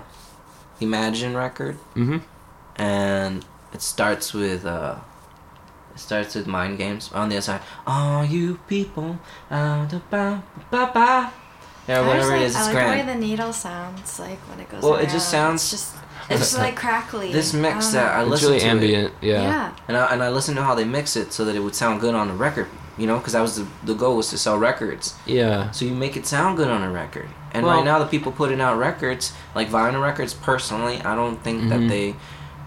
[0.80, 2.18] Imagine record, mm-hmm.
[2.78, 4.96] And it starts with uh,
[5.94, 7.60] it starts with mind games on the other side.
[7.86, 9.18] All you people,
[9.50, 11.32] uh, da ba ba ba.
[11.88, 13.00] Yeah, whatever like, it is, I like grand.
[13.00, 14.82] the way the needle sounds like when it goes.
[14.82, 15.96] Well, it just sounds- It's just,
[16.30, 17.32] it's just like crackly.
[17.32, 18.32] This mix don't that I know.
[18.34, 18.70] It's listen really to it.
[18.70, 19.14] ambient.
[19.22, 19.42] yeah.
[19.42, 19.76] Yeah.
[19.88, 22.02] and I, and I listened to how they mix it so that it would sound
[22.02, 22.68] good on the record.
[22.98, 25.14] You know, because that was the the goal was to sell records.
[25.24, 27.28] yeah, So you make it sound good on a record.
[27.52, 31.42] And Well- right now, the people putting out records like vinyl records, personally, I don't
[31.42, 31.68] think Mhm.
[31.70, 32.16] that they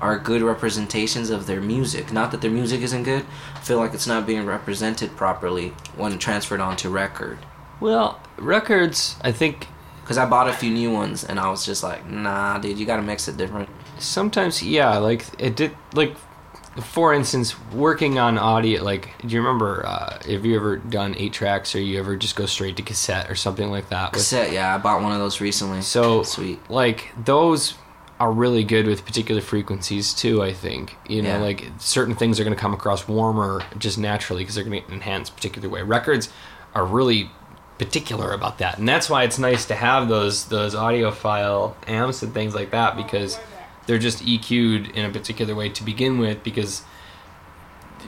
[0.02, 2.12] are good representations of their music.
[2.12, 3.24] Not that their music isn't good.
[3.56, 7.38] I feel like it's not being represented properly when transferred onto record.
[7.80, 9.68] Well, records, I think
[10.02, 12.86] Because I bought a few new ones, and I was just like, nah, dude, you
[12.86, 13.70] gotta mix it different.
[14.00, 16.16] sometimes, yeah, like it did, like
[16.82, 18.82] for instance, working on audio.
[18.84, 19.86] Like, do you remember?
[19.86, 23.30] Uh, have you ever done eight tracks, or you ever just go straight to cassette
[23.30, 24.12] or something like that?
[24.12, 25.82] with- Cassette, yeah, I bought one of those recently.
[25.82, 26.60] So, Sweet.
[26.70, 27.74] like those
[28.22, 30.44] are really good with particular frequencies too.
[30.44, 31.38] I think you know, Yeah.
[31.50, 34.92] like certain things are going to come across warmer just naturally because they're going to
[34.94, 35.82] enhance a particular way.
[35.82, 36.30] Records
[36.76, 37.32] are really
[37.80, 42.32] particular about that, and that's why it's nice to have those those audiophile amps and
[42.34, 43.40] things like that because
[43.88, 46.84] they're just EQ'd in a particular way to begin with because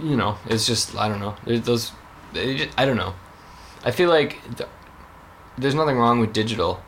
[0.02, 1.92] you know it's just I don't know there's those
[2.34, 3.14] they just, I don't know
[3.84, 4.70] I feel like th-
[5.58, 6.82] there's nothing wrong with digital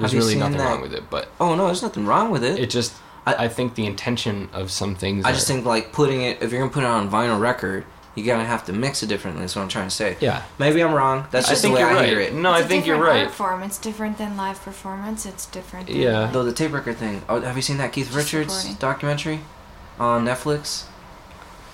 [0.00, 2.58] there's really nothing that- wrong with it but Oh, no, there's nothing wrong with it.
[2.58, 2.92] it just
[3.26, 6.50] I- I, think the intention of some things I just think, like, putting it, if
[6.50, 7.84] you're gonna put it on vinyl record,
[8.14, 9.42] you gotta have to mix it differently.
[9.42, 10.16] That's what I'm trying to say.
[10.20, 11.26] yeah Maybe I'm wrong.
[11.30, 12.32] That's I just think the way you're I right hear it.
[12.34, 13.62] no It's I a think you're right Art form.
[13.62, 15.26] It's different than live performance.
[15.26, 15.86] It's different.
[15.88, 16.30] Than Yeah.
[16.32, 17.22] Though the tape record thing.
[17.28, 18.76] Oh, have you seen that Keith Just Richards recording.
[18.80, 19.40] documentary
[19.98, 20.84] on Netflix?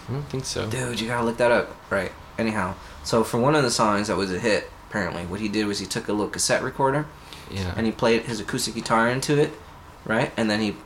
[0.09, 1.75] I don't think so Dude, you gotta look that up.
[1.91, 2.13] Right.
[2.39, 5.67] Anyhow, so for one of the songs that was a hit, apparently, what he did
[5.67, 7.07] was he took a little cassette recorder
[7.51, 9.53] yeah and he played his acoustic guitar into it,
[10.05, 10.33] right?
[10.37, 10.77] And then he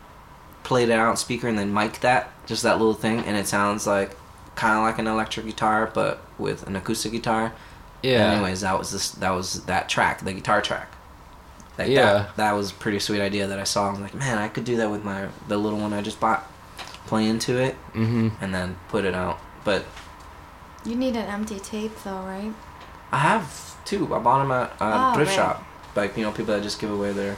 [0.63, 3.47] played it out on speaker and then mic'd that, just that little thing, and it
[3.47, 4.17] sounds like
[4.57, 7.53] kind of like an electric guitar, but with an acoustic guitar.
[8.03, 9.11] yeah Anyways, that was this.
[9.13, 10.93] That was that track, the guitar track.
[11.79, 12.13] Like Yeah.
[12.13, 13.89] That, that was a pretty sweet idea that I saw.
[13.91, 16.47] I'm like, man, I could do that with my the little one I just bought.
[17.07, 19.41] Play into it mm-hmm and then put it out.
[19.65, 19.85] But
[20.85, 22.53] You need an empty tape, though, right?
[23.13, 24.15] I have two.
[24.15, 25.37] I bought them at uh, Oh, thrift right.
[25.37, 25.65] shop.
[25.97, 27.37] Like you know, people that just give away their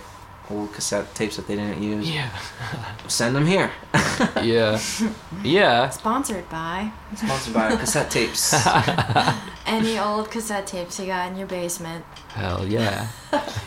[0.51, 2.11] old cassette tapes that they didn't use.
[2.11, 2.29] yeah
[3.09, 3.71] Send them here.
[4.43, 4.81] yeah
[5.43, 8.53] yeah Sponsored by Sponsored by cassette tapes.
[9.67, 12.05] any old cassette tapes you got in your basement.
[12.29, 13.09] hell yeah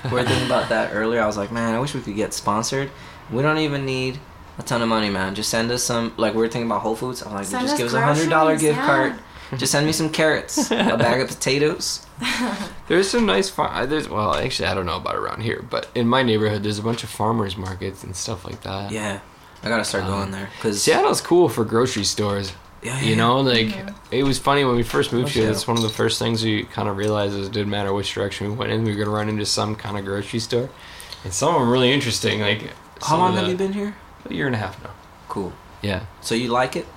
[0.04, 1.22] we were thinking about that earlier.
[1.22, 2.92] I was like, man, I wish we could get sponsored.
[3.32, 4.20] We don't even need
[4.60, 5.34] a ton of money, man.
[5.34, 6.14] Just send us some.
[6.18, 7.24] Like we were thinking about Whole Foods.
[7.24, 8.86] I'm like, Send just us give us a hundred dollar gift yeah.
[8.86, 9.14] card.
[9.58, 12.06] Just send me some carrots, a bag of potatoes.
[12.88, 13.90] There's some nice farm.
[13.90, 16.84] There's well, actually, I don't know about around here, but in my neighborhood, there's a
[16.84, 18.92] bunch of farmers markets and stuff like that.
[18.92, 19.20] Yeah,
[19.64, 22.54] I gotta start Um, going there because Seattle's cool for grocery stores.
[22.82, 23.94] yeah, You know, like Mhm.
[24.12, 25.44] it was funny when we first moved here.
[25.44, 25.54] Seattle.
[25.54, 28.14] That's one of the first things we kind of realized is it didn't matter which
[28.14, 30.70] direction we went in, we were gonna run into some kind of grocery store,
[31.24, 32.42] and some of them really interesting.
[32.42, 32.62] Like
[33.02, 33.96] How some long of have the- you been here?
[34.30, 34.92] A year and a half now.
[35.28, 35.54] Cool.
[35.82, 36.02] Yeah.
[36.22, 36.88] So you like it?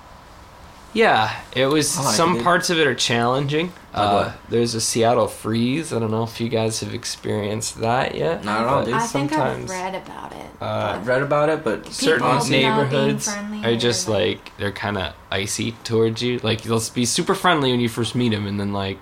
[0.93, 1.97] Yeah, it was.
[1.97, 2.43] Like some it.
[2.43, 3.71] parts of it are challenging.
[3.93, 4.33] Uh.
[4.49, 5.93] There's a Seattle freeze.
[5.93, 8.43] I don't know if you guys have experienced that yet.
[8.43, 8.93] Not at all, but dude.
[8.95, 10.45] I think I've read about it.
[10.61, 14.97] uh, I've read about it, but certain neighborhoods friendly are just like- like they're kind
[14.97, 16.39] of icy towards you.
[16.39, 18.99] Like they'll be super friendly when you first meet them, and then like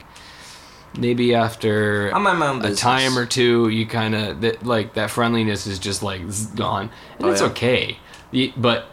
[0.97, 5.67] maybe after I'm my a time or two, you kind of that like that friendliness
[5.67, 6.21] is just like
[6.55, 7.47] gone, and Oh, it's yeah.
[7.47, 7.99] okay.
[8.57, 8.87] But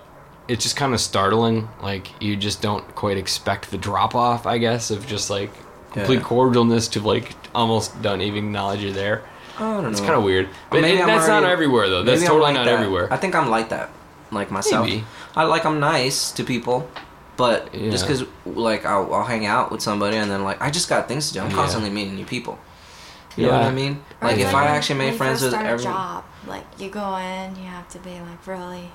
[0.48, 1.68] it's just kind of startling.
[1.82, 5.50] Like you just don't quite expect the drop off, I guess, of just like
[5.92, 6.22] complete Yeah.
[6.24, 9.22] cordialness to like almost don't even acknowledge you're there.
[9.56, 9.88] I don't know.
[9.90, 12.02] It's kind of weird, but maybe it- I'm that's not everywhere though.
[12.02, 12.74] That's totally like not that.
[12.74, 13.06] everywhere.
[13.12, 13.90] I think I'm like that,
[14.32, 14.86] like myself.
[14.86, 15.04] Maybe.
[15.36, 16.90] I like I'm nice to people,
[17.36, 20.88] but just because like I'll, I'll hang out with somebody and then like I just
[20.88, 21.40] got things to do.
[21.40, 21.56] I'm Yeah.
[21.56, 22.58] constantly meeting new people.
[23.36, 24.02] You know what I mean?
[24.20, 25.92] Or Like if I when- actually when made you friends first with start a everyone.
[25.94, 28.90] job, like you go in, you have to be like really.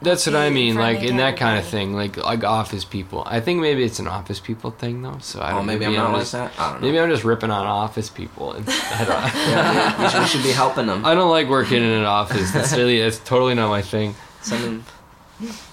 [0.00, 3.24] That's what I mean, like in that kind of thing, like like office people.
[3.26, 5.18] I think maybe it's an office people thing though.
[5.20, 5.66] So I Oh, don't.
[5.66, 6.52] maybe I'm not like just, that.
[6.56, 6.86] I don't know.
[6.86, 8.52] Maybe I'm just ripping on office people.
[8.52, 11.04] And I don't, yeah, we, should, we should be helping them.
[11.04, 12.52] I don't like working in an office.
[12.52, 14.14] That's really that's totally not my thing.
[14.40, 14.84] Send them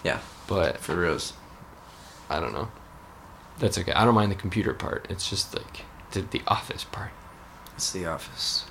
[0.03, 1.33] Yeah, But for reals.
[2.27, 2.69] I don't know.
[3.59, 3.93] That's okay.
[3.93, 5.05] I don't mind the computer part.
[5.07, 7.11] It's just like the, the office part.
[7.75, 8.64] It's the office.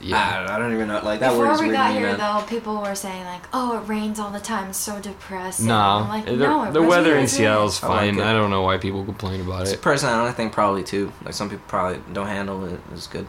[0.00, 0.46] Yeah.
[0.48, 1.00] I, I don't even know.
[1.02, 2.18] Like that word Before is we got here, man.
[2.18, 4.68] though, people were saying like, "Oh, it rains all the time.
[4.70, 7.26] It's so depressing." no, I'm like, the, no, the weather in really.
[7.28, 8.18] Seattle's I like fine.
[8.20, 8.24] it.
[8.24, 9.62] I don't know why people complain about it.
[9.64, 9.82] It's a it.
[9.82, 11.12] personality thing, probably too.
[11.24, 13.26] Like some people probably don't handle it as good.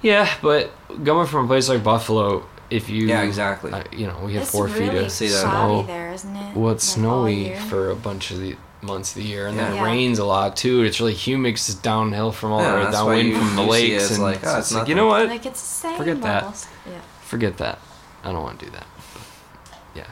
[0.00, 0.72] Yeah, but
[1.04, 3.72] going from a place like Buffalo, if you Yeah, exactly.
[3.72, 5.42] uh, you know, we have It's four really feet of See that.
[5.44, 5.86] cloudy snow.
[5.86, 6.56] there, isn't it?
[6.56, 9.76] Well, it's Like, snowy for a bunch of the months of the year, and then
[9.76, 9.84] Yeah.
[9.84, 10.82] rains a lot too.
[10.82, 13.92] It's really humid 'cause it's downhill from all Yeah, or downwind from the you see
[13.92, 15.28] it lakes, and like, oh, it's it's like, you know what?
[15.28, 15.96] Like it's the same.
[15.96, 16.66] Forget that.
[16.86, 16.98] Yeah.
[17.22, 17.78] Forget that.
[18.24, 18.86] I don't want to do that.
[19.94, 20.04] Yeah.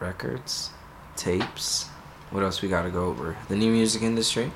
[0.00, 0.70] Records,
[1.16, 1.86] tapes.
[2.30, 3.36] What else we got to go over?
[3.48, 4.52] The new music industry.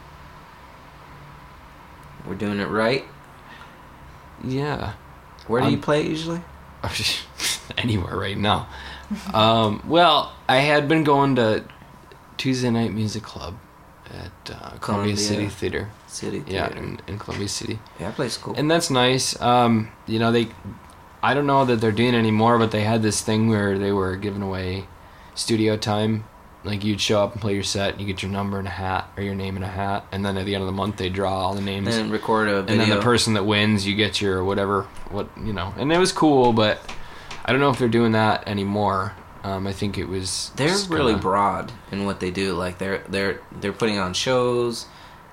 [2.26, 3.05] We're doing it right.
[4.44, 4.92] Yeah.
[5.46, 6.42] Where do you I'm- play usually?
[7.79, 8.68] Anywhere right now.
[9.33, 11.64] um, well, I had been going to
[12.40, 13.59] Tuesday Night Music Club
[14.07, 15.16] at uh, Columbia Columbia.
[15.18, 15.90] City Theater.
[16.07, 17.79] City Yeah, in, in Columbia City.
[17.98, 18.55] Yeah, that place cool.
[18.57, 19.38] And that's nice.
[19.42, 20.48] Um, you know, they,
[21.22, 23.92] I don't know that they're doing it anymore, but they had this thing where they
[23.92, 24.87] were giving away
[25.35, 26.24] studio time.
[26.64, 28.70] Like you'd show up and play your set, and you get your number in a
[28.70, 30.96] hat or your name in a hat, and then at the end of the month
[30.96, 31.94] they draw all the names.
[31.94, 32.72] and record a video.
[32.72, 35.74] and then the person that wins, you get your whatever, what you know.
[35.76, 36.81] And it was cool, but
[37.44, 39.14] I don't know if they're doing that anymore.
[39.42, 40.50] Um, I think it was.
[40.57, 42.53] they're really kinda- broad in what they do.
[42.55, 44.87] Like they're they're they're putting on shows.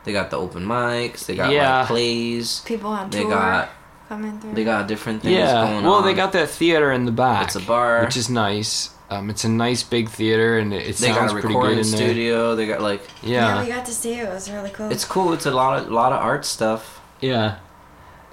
[0.06, 1.26] They got the open mics.
[1.26, 1.80] They got Yeah.
[1.80, 2.62] like plays.
[2.66, 3.70] People on They tour got
[4.08, 4.54] coming through.
[4.54, 6.06] they got different things Yeah, going well, on.
[6.06, 7.48] they got that theater in the back.
[7.48, 8.04] It's a bar.
[8.06, 8.92] which is nice.
[9.10, 11.54] Um, it's a nice big theater, and it, it they sounds got a pretty good
[11.56, 11.98] recording in there.
[12.00, 12.56] studio.
[12.56, 13.56] They got like yeah.
[13.58, 14.24] yeah, we got to see it.
[14.24, 14.90] It was really cool.
[14.92, 15.34] it's cool.
[15.34, 17.02] It's a lot of lot of art stuff.
[17.20, 17.56] yeah.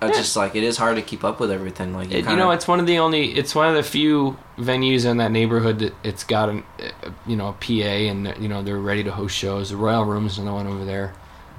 [0.03, 0.13] I Yeah.
[0.13, 1.95] just like it is hard to keep up with everything.
[1.95, 3.33] Like you, It, kinda- know, it's one of the only.
[3.33, 7.37] It's one of the few venues in that neighborhood that it's got an, uh, you
[7.37, 9.71] know, a PA, and you know they're ready to host shows.
[9.71, 11.15] The Royal Room's another one over there.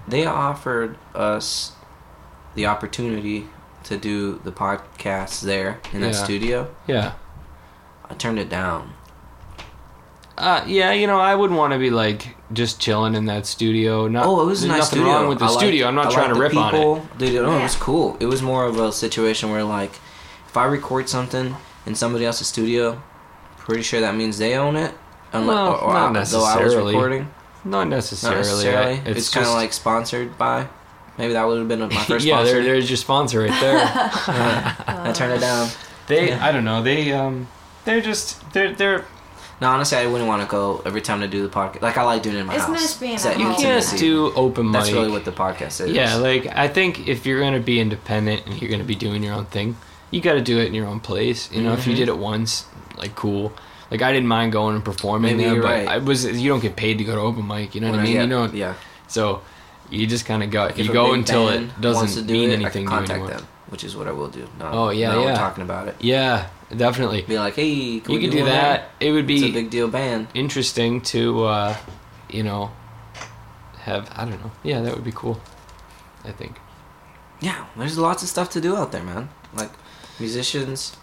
[0.08, 1.72] they offered us
[2.54, 3.48] the opportunity
[3.84, 6.24] to do the podcast there in that Yeah.
[6.24, 6.68] studio.
[6.86, 7.14] Yeah.
[8.08, 8.94] I turned it down.
[10.38, 14.08] Uh, yeah, you know, I wouldn't want to be like just chilling in that studio.
[14.08, 15.14] Not, oh, it was a there's nice nothing studio.
[15.14, 15.88] wrong with the I liked- studio.
[15.88, 16.78] I'm not I trying to rip the on it.
[16.78, 17.08] people.
[17.18, 18.18] Dude, no, it was cool.
[18.20, 19.92] It was more of a situation where like,
[20.48, 21.56] if I record something
[21.86, 23.02] in somebody else's studio,
[23.58, 24.94] pretty sure that means they own it.
[25.34, 26.94] Unless, Well, or, or not I- though I was necessarily.
[26.94, 27.22] recording.
[27.64, 28.38] Not Not necessarily.
[28.42, 28.94] necessarily.
[28.94, 30.68] I- It's, kind of like sponsored by.
[31.18, 32.54] Maybe that would have been my first yeah, sponsor.
[32.56, 33.80] there, there's your sponsor right there.
[33.88, 35.70] I turned it down.
[36.08, 36.46] they, Yeah.
[36.46, 36.84] I don't know.
[36.84, 37.48] They, um,
[37.86, 39.06] they're just they're they're.
[39.62, 41.82] No, honestly, I wouldn't want to go every time to do the podcast.
[41.82, 42.72] Like I like doing it in my It's house.
[42.82, 43.62] nice being It's at that You home.
[43.62, 44.74] can't do open mic.
[44.74, 45.92] That's really what the podcast is.
[45.92, 49.34] Yeah, like I think if you're gonna be independent and you're gonna be doing your
[49.34, 49.78] own thing,
[50.12, 51.50] you got to do it in your own place.
[51.52, 51.98] You know, if you Mhm.
[51.98, 52.66] did it once,
[52.98, 53.54] like cool.
[53.92, 55.88] Like I didn't mind going and performing Maybe there, you're but right.
[55.88, 57.76] I was you don't get paid to go to open mic.
[57.76, 58.14] You know what When I mean?
[58.14, 58.74] get- you know, Yeah.
[59.08, 59.42] so
[59.90, 60.66] you just kind of go.
[60.66, 63.12] If you go until it doesn't do mean it, anything I to can you contact
[63.12, 63.30] anymore.
[63.30, 64.48] them, which is what I will do.
[64.60, 65.36] No, Oh, yeah, now we're yeah.
[65.38, 65.96] talking about it.
[66.00, 67.22] Yeah, definitely.
[67.24, 68.90] Be like, hey, can you we could do one that.
[69.00, 70.28] It would be It's a big deal band.
[70.34, 71.78] interesting to, uh,
[72.30, 72.72] you know,
[73.80, 74.52] have I don't know.
[74.64, 75.40] Yeah, that would be cool.
[76.24, 76.58] I think.
[77.42, 79.30] Yeah, there's lots of stuff to do out there, man.
[79.54, 79.72] Like
[80.20, 80.96] musicians.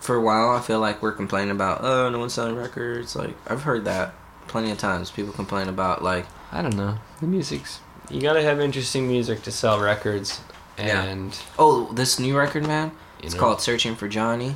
[0.00, 3.16] For a while, I feel like we're complaining about, oh, no one's selling records.
[3.16, 4.12] Like I've heard that
[4.48, 5.10] plenty of times.
[5.10, 6.98] People complain about like, I don't know.
[7.20, 10.42] The music's you gotta have interesting music to sell records,
[10.76, 11.02] Yeah.
[11.04, 12.92] and oh, this new record, man.
[13.24, 13.40] You It's know.
[13.40, 14.54] called "Searching for Johnny,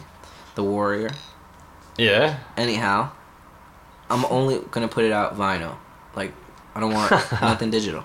[0.54, 1.10] the Warrior."
[1.96, 2.38] Yeah.
[2.56, 3.10] Anyhow,
[4.10, 5.76] I'm only gonna put it out vinyl.
[6.14, 6.32] Like
[6.74, 8.04] I don't want nothing digital.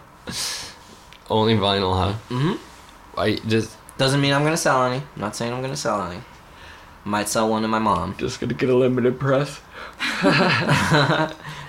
[1.29, 2.13] Only vinyl, huh?
[2.29, 3.19] Mm-hmm.
[3.19, 4.97] I just Doesn't mean I'm gonna sell any.
[4.97, 6.21] I'm not saying I'm gonna sell any.
[7.05, 8.15] Might sell one to my mom.
[8.17, 9.59] just gonna get a limited press.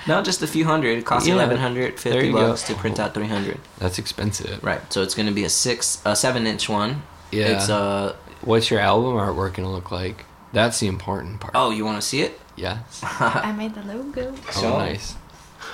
[0.07, 0.99] no, just a few hundred.
[0.99, 1.35] It costs Yeah.
[1.35, 2.49] eleven hundred fifty you go.
[2.49, 3.59] bucks to print out three hundred.
[3.79, 4.63] That's expensive.
[4.63, 4.81] Right.
[4.93, 7.03] So it's gonna be a six, a seven inch one.
[7.33, 7.57] Yeah.
[7.57, 8.15] It's uh.
[8.45, 10.25] What's your album artwork gonna look like?
[10.53, 11.55] That's the important part.
[11.57, 12.39] Oh, you want to see it?
[12.57, 13.01] Yes.
[13.21, 14.35] I made the logo.
[14.51, 15.17] So- Oh, nice.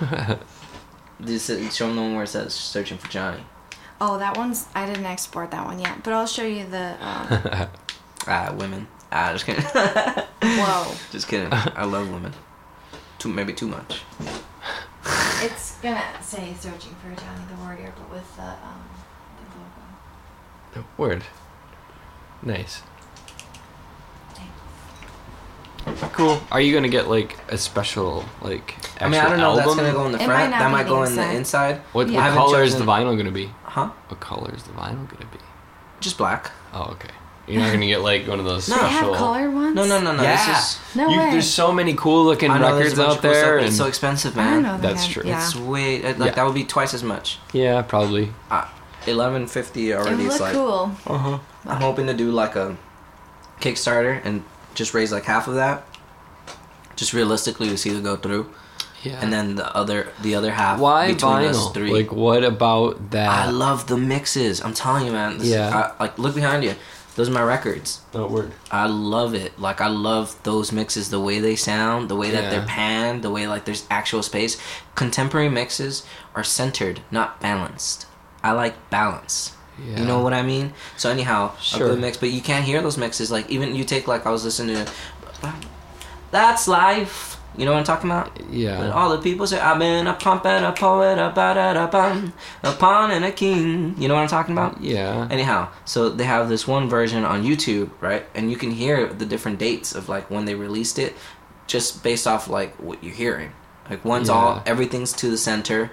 [1.22, 3.42] This show them the one where it says "Searching for Johnny."
[4.00, 4.66] Oh, that one's.
[4.74, 6.96] I didn't export that one yet, but I'll show you the.
[6.98, 7.68] Um,
[8.26, 8.86] Ah, women.
[9.12, 9.62] Ah, just kidding.
[9.64, 10.94] whoa.
[11.10, 11.48] just kidding.
[11.52, 12.32] I love women.
[13.18, 14.00] Too maybe too much.
[15.42, 18.84] It's gonna say "Searching for Johnny the Warrior," but with the um,
[20.72, 20.86] the logo.
[20.96, 21.22] Word.
[22.42, 22.82] Nice.
[26.12, 26.40] Cool.
[26.52, 28.74] Are you gonna get like a special like?
[29.00, 29.52] I mean, I don't know.
[29.52, 29.84] if That's album?
[29.84, 30.40] gonna go in the It front.
[30.40, 31.36] might not That be might the go in the inside.
[31.36, 31.80] inside.
[31.92, 32.16] What, Yeah.
[32.16, 33.50] what haven't color is the chosen- vinyl gonna be?
[33.64, 33.88] Huh?
[34.08, 35.38] What color is the vinyl gonna be?
[36.00, 36.50] Just black.
[36.74, 37.08] Oh, okay.
[37.46, 38.76] You're not gonna get like one of those No.
[38.80, 39.08] They special.
[39.14, 39.74] have colored ones.
[39.74, 40.22] No, no, no, no.
[40.22, 40.46] Yeah.
[40.46, 40.78] This is.
[40.94, 41.30] No You- way.
[41.32, 43.42] There's so many cool looking I know there's records a bunch out of cool stuff,
[43.42, 44.62] there, but and it's so expensive, I man.
[44.62, 45.22] know they That's have- true.
[45.26, 45.42] Yeah.
[45.44, 46.30] It's way uh, like Yeah.
[46.34, 47.38] that would be twice as much.
[47.52, 48.32] yeah, probably.
[49.06, 50.16] Eleven fifty it already.
[50.16, 50.92] would It's look like cool.
[51.06, 51.38] Uh huh.
[51.66, 52.76] I'm hoping to do like a
[53.60, 54.42] Kickstarter and
[54.74, 55.84] just raise like half of that,
[56.96, 58.50] just realistically to see it go through,
[59.02, 59.18] Yeah.
[59.20, 61.74] and then the other the other half why between us vinyl?
[61.74, 61.92] three.
[61.92, 63.28] Like, what about that?
[63.28, 64.60] I love the mixes.
[64.62, 65.38] I'm telling you, man.
[65.38, 65.92] This is- Yeah.
[65.98, 66.74] I, like look behind you.
[67.16, 68.00] Those are my records.
[68.14, 68.52] Oh, word.
[68.70, 69.58] I love it.
[69.60, 72.50] Like I love those mixes, the way they sound, the way that Yeah.
[72.50, 74.56] they're panned, the way like there's actual space.
[74.94, 78.06] Contemporary mixes are centered, not balanced.
[78.42, 79.52] I like balance.
[79.88, 80.00] Yeah.
[80.00, 80.72] You know what I mean?
[80.96, 81.86] So anyhow, Sure.
[81.86, 83.30] a good mix, but you can't hear those mixes.
[83.30, 84.92] Like even you take like I was listening to,
[86.30, 87.36] that's life.
[87.56, 88.34] You know what I'm talking about?
[88.36, 88.90] But Yeah.
[88.92, 92.32] all the people say I've been a pumpet, a poet, a ba da da bum,
[92.62, 93.96] a pawn and a king.
[93.98, 94.80] You know what I'm talking about?
[94.80, 95.26] Yeah.
[95.30, 98.24] Anyhow, so they have this one version on YouTube, right?
[98.36, 101.16] And you can hear the different dates of like when they released it,
[101.66, 103.50] just based off like what you're hearing.
[103.90, 104.34] Like one's Yeah.
[104.36, 105.90] all everything's to the center,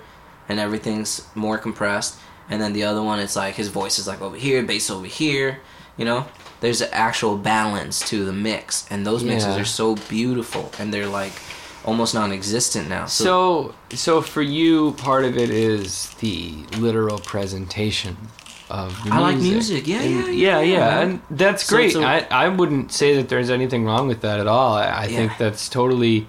[0.47, 2.15] and everything's more compressed,
[2.49, 5.05] and then the other one it's like his voice is like over here, bass over
[5.07, 5.59] here.
[5.97, 6.25] You know,
[6.61, 9.61] there's an actual balance to the mix, and those mixes Yeah.
[9.61, 11.33] are so beautiful, and they're like
[11.85, 13.05] almost non-existent now.
[13.05, 18.17] So, So, so for you, part of it is the literal presentation
[18.69, 19.85] of the I like music.
[19.85, 19.87] music.
[19.87, 21.87] Yeah, And- yeah, yeah, yeah, yeah, and that's great.
[21.87, 24.73] it's a- I I wouldn't say that there's anything wrong with that at all.
[24.75, 25.17] I, I Yeah.
[25.17, 26.27] think that's totally,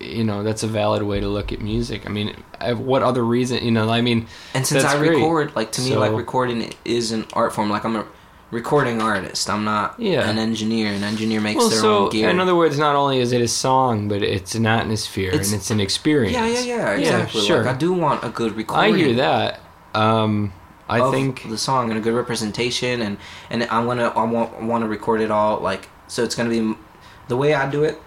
[0.00, 2.06] you know, that's a valid way to look at music.
[2.06, 3.62] I mean, I, what other reason?
[3.64, 5.10] You know, I mean, And since I great.
[5.10, 7.70] record, like to me, So- like recording is an art form.
[7.70, 8.04] Like I'm a
[8.50, 9.48] recording artist.
[9.48, 10.28] I'm not Yeah.
[10.28, 10.92] an engineer.
[10.92, 12.28] An engineer makes well, their so own gear.
[12.30, 15.60] in other words, not only is it a song, but it's an atmosphere It's- and
[15.60, 16.32] it's an experience.
[16.34, 17.42] yeah, yeah, yeah, exactly.
[17.42, 17.62] sure.
[17.64, 18.94] Like I do want a good recording.
[18.94, 19.60] I hear that.
[19.94, 20.52] Um,
[20.88, 23.18] I of think the song and a good representation, and
[23.50, 26.24] and I'm gonna I want I want to record it all like so.
[26.24, 26.74] It's gonna be
[27.28, 28.00] the way I do it.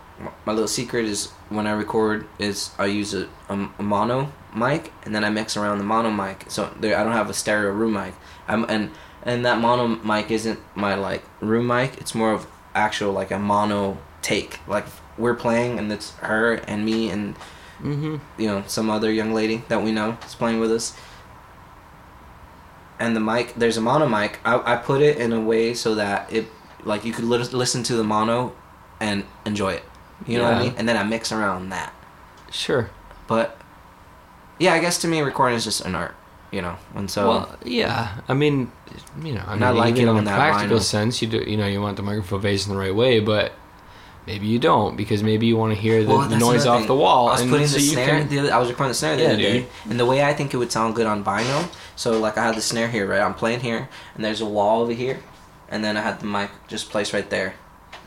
[0.45, 4.93] My little secret is when I record is I use a, a, a mono mic
[5.03, 6.45] and then I mix around the mono mic.
[6.49, 8.13] So there I don't have a stereo room mic.
[8.47, 8.91] I'm and
[9.23, 11.97] and that mono mic isn't my like room mic.
[11.97, 14.59] It's more of actual like a mono take.
[14.67, 14.85] Like
[15.17, 17.35] we're playing and it's her and me and
[17.79, 20.95] hmm you know some other young lady that we know is playing with us
[22.99, 25.95] and the mic there's a mono mic i, I put it in a way so
[25.95, 26.47] that it
[26.83, 28.55] like you could lis- listen to the mono
[28.99, 29.83] and enjoy it
[30.27, 31.93] you know what i mean and then i mix around that
[32.51, 32.89] sure.
[33.27, 33.57] but
[34.59, 36.15] yeah i guess to me recording is just an art
[36.51, 38.19] you know and so well, yeah.
[38.29, 38.71] I mean,
[39.23, 40.81] you know, I And I mean, like even it in on a practical vinyl.
[40.83, 43.53] sense, you do, you know, you want the microphone facing the right way, but
[44.27, 46.87] maybe you don't because maybe you want to hear the, Well, the noise off thing.
[46.87, 47.27] the wall.
[47.29, 48.19] I was and putting so the snare.
[48.19, 49.67] can- The other, I was recording the snare the Yeah, other day, dude.
[49.89, 51.67] and the way I think it would sound good on vinyl.
[51.95, 53.21] So like I had the snare here, right?
[53.21, 55.21] I'm playing here, and there's a wall over here,
[55.69, 57.55] and then I had the mic just placed right there,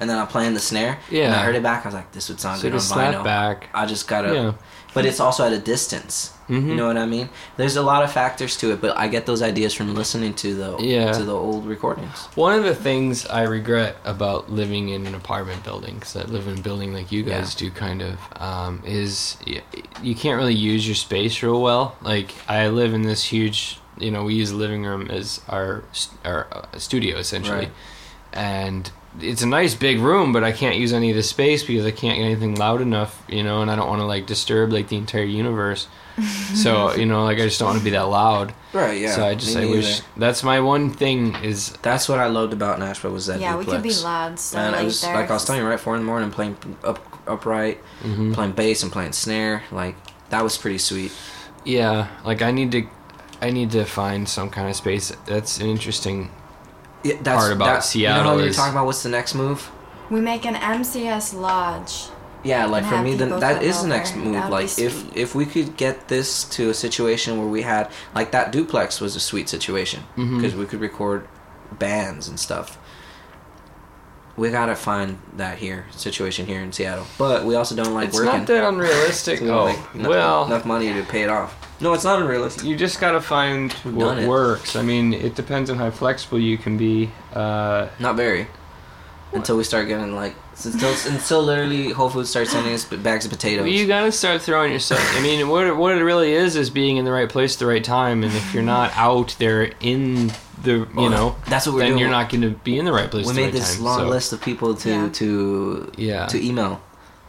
[0.01, 0.99] and then I'm playing the snare.
[1.09, 1.32] And Yeah.
[1.40, 1.84] I heard it back.
[1.84, 3.24] I was like, this would sound so good on vinyl.
[3.24, 3.68] back.
[3.74, 4.34] I just gotta.
[4.34, 4.53] Yeah.
[4.94, 6.32] But it's also at a distance.
[6.49, 6.68] Mhm.
[6.68, 7.28] You know what I mean?
[7.59, 10.55] There's a lot of factors to it, but I get those ideas from listening to
[10.55, 11.12] the Yeah.
[11.12, 12.28] to the old recordings.
[12.34, 16.47] One of the things I regret about living in an apartment building, because I live
[16.49, 19.36] in a building like you guys do, kind of, um, is
[20.03, 21.97] you can't really use your space real well.
[22.01, 25.82] Like I live in this huge, you know, we use the living room as our
[26.24, 27.70] our uh, studio essentially, Right.
[28.32, 28.90] and
[29.20, 31.90] it's a nice big room, but I can't use any of the space because I
[31.90, 34.88] can't get anything loud enough, you know, and I don't want to like disturb like
[34.88, 35.88] the entire universe.
[36.54, 38.54] so you know, like I just don't want to be that loud.
[38.72, 38.98] Right.
[39.00, 39.14] Yeah.
[39.14, 42.52] so I just me I wish that's my one thing is That's what I loved
[42.54, 43.38] about Nashville was that.
[43.40, 44.38] yeah, we could be loud.
[44.38, 46.06] So Man, like it was there- like I was telling you right four in the
[46.06, 48.32] morning playing up upright, Mhm.
[48.34, 49.64] playing bass and playing snare.
[49.70, 49.96] Like
[50.30, 51.12] that was pretty sweet.
[51.64, 52.86] Yeah, like I need to,
[53.42, 55.12] I need to find some kind of space.
[55.26, 56.30] That's an interesting.
[57.07, 59.09] Yeah, that's, Part about that, Seattle You know how you're is- talking about what's the
[59.09, 59.70] next move?
[60.11, 62.09] We make an MCS lodge.
[62.44, 64.34] Yeah, like for me, then people that the next move.
[64.34, 65.16] That would Like if sweet.
[65.16, 69.16] if we could get this to a situation where we had like that duplex was
[69.16, 70.36] a sweet situation mm-hmm.
[70.36, 71.26] because we could record
[71.72, 72.78] bands and stuff.
[74.36, 78.16] We gotta find that here situation here in Seattle, but we also don't like it's
[78.18, 78.38] working.
[78.38, 79.40] not that unrealistic.
[79.40, 81.57] We Oh, make enough- well, enough money to pay it off.
[81.81, 82.64] No, it's not unrealistic.
[82.64, 84.29] you just gotta find We've what done it.
[84.29, 84.77] works.
[84.77, 87.11] I mean, it depends on how flexible you can be.
[87.35, 88.47] Uh, Not very.
[89.33, 93.31] Until we start getting like until until literally Whole Foods starts sending us bags of
[93.33, 93.68] potatoes.
[93.68, 95.01] you gotta start throwing yourself.
[95.16, 97.59] I mean, what it, what it really is is being in the right place at
[97.59, 98.22] the right time.
[98.22, 100.29] And if you're not out there in
[100.62, 102.01] the, you Well, know, that's what we're then doing.
[102.01, 103.27] you're not going to be in the right place.
[103.27, 105.09] we at the made right this time, long so- list of people to Yeah.
[105.11, 106.27] to Yeah.
[106.27, 106.81] to email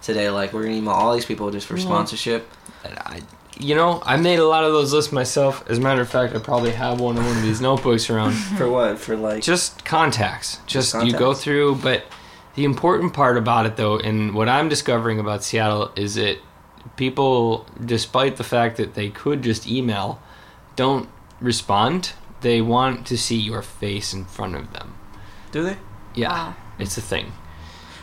[0.01, 0.29] today.
[0.29, 2.47] Like we're gonna email all these people just for Well, sponsorship.
[2.85, 3.21] I,
[3.59, 5.63] you know, I made a lot of those lists myself.
[5.69, 8.31] As a matter of fact, I probably have one in one of these notebooks around.
[8.57, 8.99] For what?
[8.99, 9.43] For like.
[9.43, 10.59] just contacts.
[10.67, 12.05] Just Just you go through, but
[12.55, 16.37] the important part about it though, and what I'm discovering about Seattle is that
[16.95, 20.21] people, despite the fact that they could just email,
[20.75, 21.09] don't
[21.41, 22.13] respond.
[22.41, 24.93] They want to see your face in front of them.
[25.51, 25.77] do they?
[26.15, 26.55] Yeah, Wow.
[26.79, 27.31] it's a thing.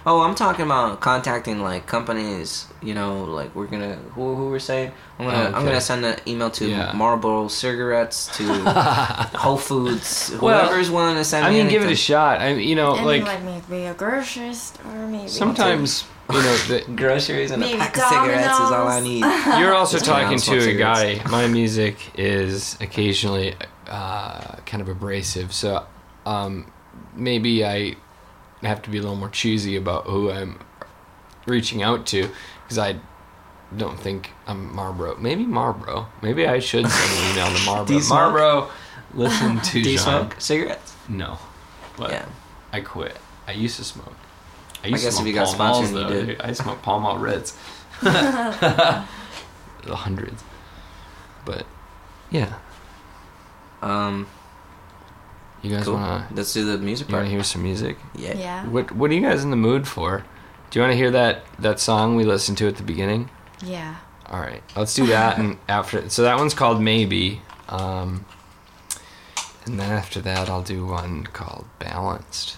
[0.06, 2.66] Oh, I'm talking about contacting like companies.
[2.82, 4.92] You know, like we're gonna who who we're saying.
[5.18, 6.92] I'm gonna Oh, I'm gonna send an email to Yeah.
[6.92, 8.44] Marlboro cigarettes to
[9.34, 10.30] Whole Foods.
[10.42, 11.58] Well, Whoever's willing to send I me.
[11.58, 12.40] mean, give it a shot.
[12.40, 15.28] I you know, and like like, maybe a grocery store, maybe.
[15.28, 19.20] sometimes you know the, Groceries and Maybe a pack of cigarettes is all I need.
[19.58, 21.22] You're also Just talking and smoke to a guy.
[21.30, 23.54] My music is occasionally
[23.88, 25.86] uh, kind of abrasive, so
[26.26, 26.70] um,
[27.14, 27.96] maybe I
[28.66, 30.58] have to be a little more choosy about who I'm
[31.46, 32.28] reaching out to
[32.62, 32.96] because I
[33.76, 35.16] don't think I'm Marlboro.
[35.16, 36.06] Maybe Marlboro.
[36.22, 37.94] Maybe I should send an email to Marlboro.
[37.96, 38.18] You smoke?
[38.32, 38.70] Marlboro,
[39.14, 40.04] listen to Do you John.
[40.30, 40.94] smoke cigarettes?
[41.08, 41.38] No,
[41.96, 42.26] but Yeah.
[42.72, 43.16] I quit.
[43.46, 44.14] I used to smoke.
[44.82, 46.26] I, guess if smoke you got Malls, sponsored, you though, did.
[46.26, 46.40] dude.
[46.40, 47.56] I smoke Pall Mall Reds.
[48.02, 49.04] the
[49.86, 50.42] hundreds.
[51.44, 51.66] But
[52.30, 52.54] yeah,
[53.82, 54.26] Um,
[55.64, 55.94] you guys cool.
[55.94, 57.22] wanna Let's do the music you part.
[57.24, 57.96] wanna hear some music?
[58.14, 58.36] Yeah.
[58.36, 58.66] Yeah.
[58.66, 60.24] What What are you guys in the mood for?
[60.70, 63.30] Do you want to hear that that song we listened to at the beginning?
[63.64, 63.96] Yeah.
[64.28, 65.38] All right, let's do that.
[65.38, 67.40] and after, so that one's called Maybe.
[67.68, 68.24] Um,
[69.64, 72.52] and then after that, I'll do one called Balanced.